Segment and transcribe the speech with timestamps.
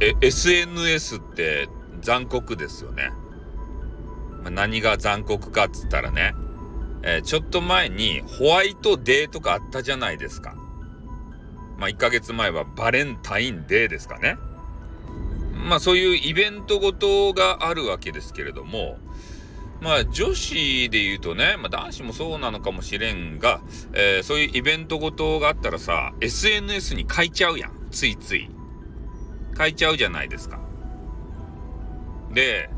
[0.00, 1.68] え SNS って
[2.00, 3.10] 残酷ですよね。
[4.42, 6.34] まあ、何が残酷かっつったらね、
[7.02, 10.56] えー、ちょっと前にホワイトデーとかあったじゃないですか。
[11.78, 14.36] まあ、1ヶ月前はバレンタインデーですかね。
[15.52, 18.98] まあ、そういうイベントごとがあるわけですけれども、
[19.80, 23.60] まあ、女子で言うとね、まあ、男子もそうなのかもしれんが、
[23.92, 27.72] えー、そういうイベントごとがあったらさ、SNS に書いちゃうやん。
[27.90, 28.50] ついつい。
[29.56, 30.60] 書いちゃうじゃないですか。
[32.32, 32.70] で、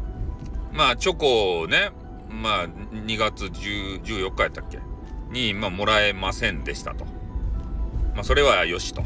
[0.73, 1.91] まあ、チョコをね、
[2.31, 4.79] まあ、2月10 14日やったっけ？
[5.31, 7.05] に、まあ、もらえませんでしたと。
[8.15, 9.03] まあ、それはよしと。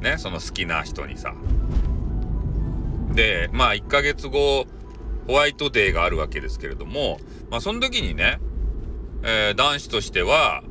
[0.00, 1.34] ね、その好きな人にさ。
[3.12, 4.66] で、まあ、1ヶ月後、
[5.26, 7.18] ホワイトデーがあるわけですけれども、
[7.50, 8.38] まあ、その時にね、
[9.22, 10.62] えー、男子としては、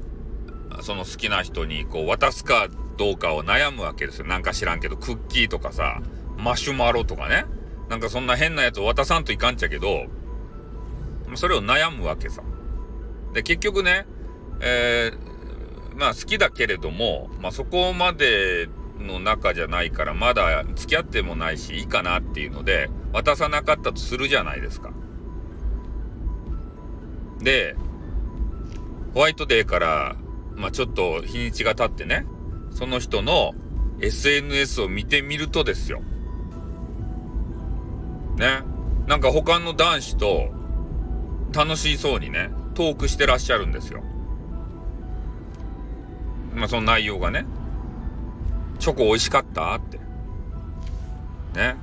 [0.82, 2.68] その好きな人にこう渡すか
[2.98, 4.26] どうかを悩むわけですよ。
[4.26, 6.02] なんか知らんけど、クッキーとかさ、
[6.38, 7.46] マシュマロとかね。
[7.90, 10.06] なんかそんな変なやつを渡さんといかんちゃけど、
[11.36, 12.42] それを悩むわけさ。
[13.34, 14.06] で、結局ね、
[14.60, 24.92] えー、まあ好きだけれども、まあそこまでの中じゃないから、まだ付き合ってもないし、いいかなっていうので、渡さなかったとするじゃないですか。
[27.40, 27.76] で、
[29.14, 30.16] ホワイトデーから、
[30.56, 32.26] まあちょっと日にちが経ってね、
[32.78, 33.56] その人の
[34.02, 36.00] SNS を見てみるとですよ。
[38.36, 38.62] ね。
[39.08, 40.50] なんか他の男子と
[41.52, 44.04] 楽しそうにね、トークしてらっしゃるんですよ。
[46.54, 47.48] まあその内容がね、
[48.78, 49.98] チョコ美味しかったって。
[51.56, 51.78] ね。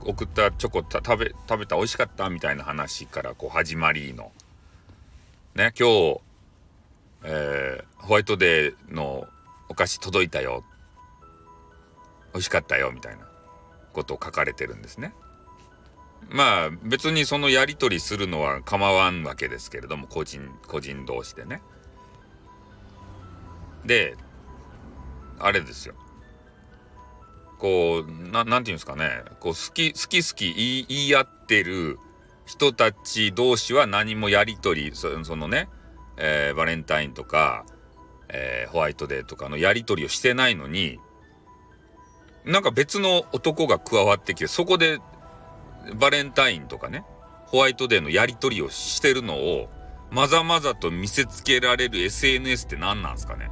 [0.00, 4.32] 送ったチョコ食べ、食べた美味しかったみたいな話からこう始まりの。
[5.54, 6.20] ね、今日、
[7.24, 9.28] えー、ホワイトデーの
[9.74, 10.62] お菓子届いたよ。
[12.32, 13.26] 美味しかったよ、みたいな
[13.92, 15.12] ことを書かれてるんですね。
[16.30, 21.60] まあ別にそのやり取りするのは構わんわけですけれども、個人、個人同士でね。
[23.84, 24.16] で、
[25.40, 25.96] あれですよ。
[27.58, 29.24] こう、ななんていうんですかね。
[29.40, 31.98] こう、好き、好き好き言い言い合ってる
[32.46, 35.68] 人たち同士は何もやり取り、そのね、
[36.16, 37.66] えー、バレンタインとか、
[38.28, 40.98] えー、ホワイトデーとかのやり取りをしてないのに、
[42.44, 44.98] なんか別の男が加わってきて、そこで
[45.96, 47.04] バレンタインとかね、
[47.46, 49.68] ホワイトデーのやり取りをしてるのを、
[50.10, 53.50] まざまざと見せつけられる SNS って何なんすかね？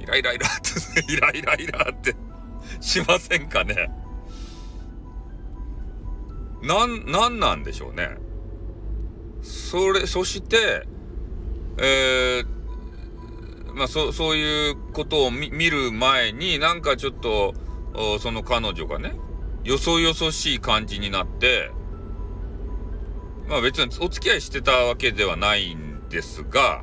[0.00, 0.50] イライライラっ
[1.04, 2.16] て、 イライライラって
[2.80, 3.90] しませんかね？
[6.62, 8.16] なん、なんなんでしょうね。
[9.42, 10.86] それ、そして、
[11.78, 12.46] えー、
[13.74, 17.54] まあ、そ、そういうことを見る前に、なんかちょっと、
[18.20, 19.14] その彼女がね、
[19.64, 21.70] よそよそしい感じになって、
[23.48, 26.82] まあ別にお付き合いしてたわけではないんですが、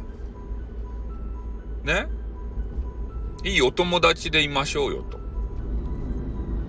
[1.84, 2.08] ね？
[3.44, 5.20] いいお友達でいましょうよと。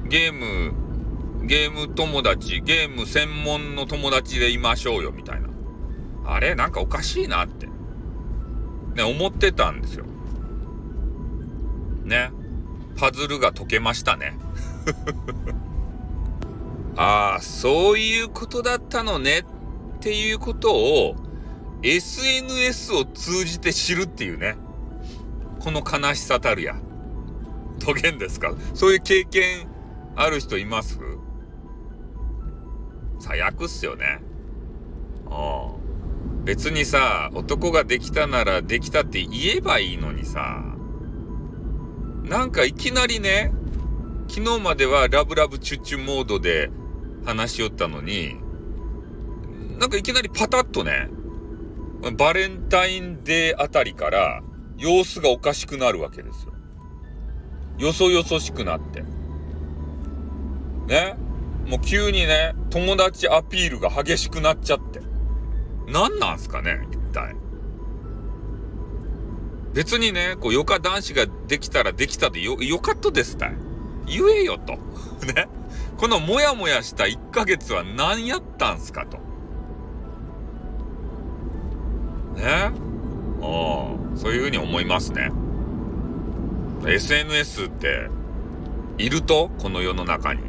[0.09, 5.49] ゲーム、ゲーム友達、ゲーム専門の友達でいましょうよみたいな。
[6.25, 6.55] あれ？
[6.55, 7.69] なんかおかしいなって。
[8.95, 10.05] ね、思ってたんですよ。
[12.05, 12.31] ね。
[12.97, 14.37] パズルが解けましたね。
[16.97, 19.45] ああ、そういうことだったのねっ
[20.01, 21.17] ていうことを
[21.83, 24.57] SNS を通じて知るっていうね。
[25.61, 26.77] この悲しさたるや。
[27.79, 28.55] とげんですか？
[28.75, 29.69] そういう経験
[30.17, 30.99] ある人います？
[33.19, 34.21] 最悪っすよね。
[35.31, 35.80] ああ。
[36.51, 40.65] 別にさ、男ができたならできたって言えばいいのにさ、
[42.25, 43.53] なんかいきなりね、
[44.27, 46.73] 昨日まではラブラブチュッチュモードで
[47.25, 48.35] 話しよったのに、
[49.79, 51.09] なんかいきなりパタッとね、
[52.17, 54.43] バレンタインデーあたりから
[54.77, 56.53] 様子がおかしくなるわけですよ。
[57.79, 59.05] よそよそしくなって。
[60.89, 61.17] ね？
[61.69, 64.99] もう急にね、友達アピールが激しくなっちゃって。
[65.93, 67.35] 何なんすかね一体。
[69.73, 73.53] 別にね、こう、よか男子ができたらできたでよ、よかったですたい。
[74.07, 74.75] 言えよと。
[75.27, 75.49] ね。
[75.97, 79.19] このモヤモヤした1ヶ月は何やったんすかと。
[82.37, 82.73] ねあ
[83.43, 85.31] あ、そういうふうに思いますね。
[86.87, 88.09] SNS って、
[88.99, 89.51] いると？
[89.59, 90.41] この世の中に。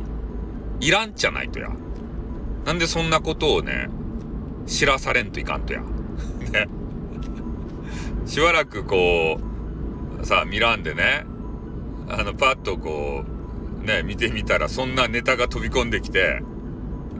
[0.79, 1.69] いらんじゃないとや。
[2.65, 3.89] なんでそんなことをね、
[4.65, 5.81] 知らされんといかんとや。
[5.81, 6.67] ね。
[8.25, 9.39] しばらくこ
[10.21, 11.25] う、さ、ミランでね、
[12.07, 13.23] あの、パッとこ
[13.81, 16.41] う、ね、見てみたらそんなネタが飛び込んできて、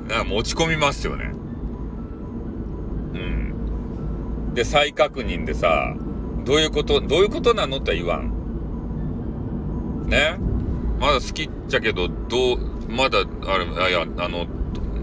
[0.08, 1.32] なんか持ち込みますよね。
[3.14, 4.54] うん。
[4.54, 5.96] で、再確認でさ、
[6.46, 8.42] どういうこと、どういうことなのって言わん。
[10.08, 10.38] ね
[11.00, 12.58] まだ好きっちゃけど、どう、
[12.90, 14.46] まだ、あれ、いや、あの、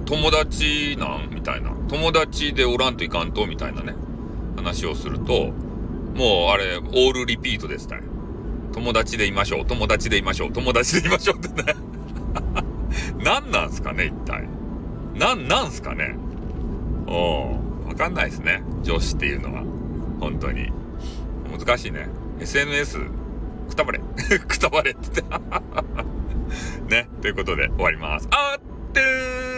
[0.05, 1.78] 友達なんみたいな。
[1.89, 3.95] 友達でおらんといかんとみたいなね。
[4.57, 5.53] 話をすると、
[6.15, 8.01] もうあれ、オールリピートですね。
[8.73, 11.75] 友達でいましょう、友達でいましょう、友達でいましょうってね。
[13.25, 14.49] 何なんすかね、一体。
[15.15, 16.17] なん、なんすかね。
[17.07, 17.59] お
[17.89, 18.63] わかんないですね。
[18.83, 19.63] 女子っていうのは。
[20.21, 20.71] 本当に。
[21.57, 22.09] 難しいね。
[22.41, 22.99] SNS、
[23.69, 24.01] くたばれ。
[24.47, 25.29] くたばれって言っ
[26.87, 26.95] て。
[26.95, 27.09] ね。
[27.23, 28.29] ということで終わります。
[28.31, 29.58] あってー